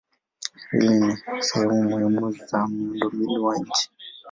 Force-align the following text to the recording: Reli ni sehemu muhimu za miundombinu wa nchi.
Reli 0.71 0.89
ni 0.99 1.17
sehemu 1.41 1.81
muhimu 1.83 2.31
za 2.31 2.67
miundombinu 2.67 3.43
wa 3.45 3.57
nchi. 3.57 3.91